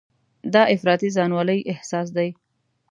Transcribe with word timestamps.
دا 0.53 0.61
افراطي 0.75 1.09
ځانولۍ 1.15 1.59
احساس 1.71 2.07
دی. 2.17 2.29